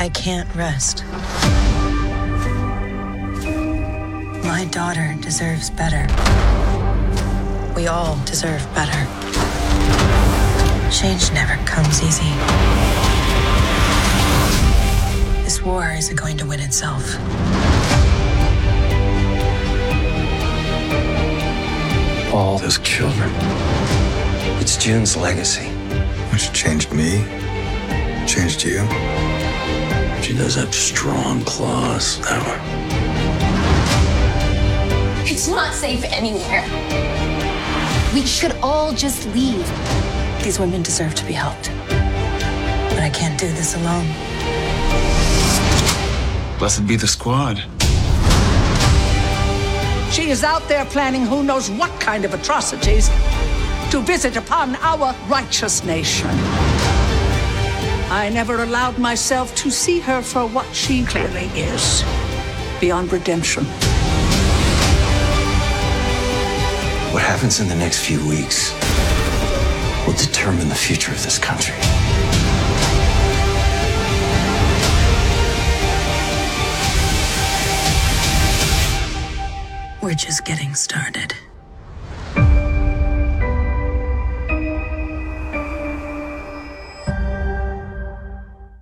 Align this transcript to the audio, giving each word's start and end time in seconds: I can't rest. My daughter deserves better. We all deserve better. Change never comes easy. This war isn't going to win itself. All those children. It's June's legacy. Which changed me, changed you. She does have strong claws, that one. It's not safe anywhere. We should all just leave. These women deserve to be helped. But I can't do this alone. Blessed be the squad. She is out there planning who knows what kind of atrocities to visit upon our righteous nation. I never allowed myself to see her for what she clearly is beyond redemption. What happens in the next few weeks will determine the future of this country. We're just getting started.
I 0.00 0.08
can't 0.08 0.48
rest. 0.54 1.04
My 4.42 4.66
daughter 4.70 5.14
deserves 5.20 5.68
better. 5.68 6.06
We 7.76 7.86
all 7.86 8.18
deserve 8.24 8.66
better. 8.74 8.98
Change 10.90 11.30
never 11.34 11.62
comes 11.66 12.02
easy. 12.02 12.30
This 15.44 15.60
war 15.62 15.92
isn't 15.92 16.16
going 16.16 16.38
to 16.38 16.46
win 16.46 16.60
itself. 16.60 17.04
All 22.32 22.56
those 22.56 22.78
children. 22.78 23.30
It's 24.62 24.78
June's 24.78 25.14
legacy. 25.14 25.68
Which 26.32 26.50
changed 26.54 26.90
me, 26.90 27.22
changed 28.26 28.64
you. 28.64 29.39
She 30.30 30.36
does 30.36 30.54
have 30.54 30.72
strong 30.72 31.42
claws, 31.42 32.20
that 32.20 32.40
one. 32.46 32.60
It's 35.26 35.48
not 35.48 35.74
safe 35.74 36.04
anywhere. 36.04 36.62
We 38.14 38.24
should 38.24 38.52
all 38.62 38.92
just 38.92 39.26
leave. 39.34 39.66
These 40.44 40.60
women 40.60 40.82
deserve 40.82 41.16
to 41.16 41.24
be 41.26 41.32
helped. 41.32 41.72
But 42.90 43.00
I 43.00 43.10
can't 43.12 43.40
do 43.40 43.48
this 43.48 43.74
alone. 43.74 44.06
Blessed 46.60 46.86
be 46.86 46.94
the 46.94 47.08
squad. 47.08 47.64
She 50.12 50.30
is 50.30 50.44
out 50.44 50.62
there 50.68 50.84
planning 50.84 51.26
who 51.26 51.42
knows 51.42 51.72
what 51.72 51.90
kind 52.00 52.24
of 52.24 52.34
atrocities 52.34 53.08
to 53.90 54.00
visit 54.00 54.36
upon 54.36 54.76
our 54.76 55.12
righteous 55.26 55.82
nation. 55.82 56.30
I 58.20 58.28
never 58.28 58.64
allowed 58.64 58.98
myself 58.98 59.54
to 59.54 59.70
see 59.70 59.98
her 60.00 60.20
for 60.20 60.46
what 60.46 60.66
she 60.74 61.06
clearly 61.06 61.46
is 61.56 62.04
beyond 62.78 63.10
redemption. 63.10 63.64
What 67.14 67.22
happens 67.22 67.60
in 67.60 67.68
the 67.68 67.74
next 67.74 68.04
few 68.04 68.18
weeks 68.28 68.74
will 70.06 70.18
determine 70.18 70.68
the 70.68 70.74
future 70.74 71.12
of 71.12 71.22
this 71.22 71.38
country. 71.38 71.74
We're 80.02 80.12
just 80.12 80.44
getting 80.44 80.74
started. 80.74 81.34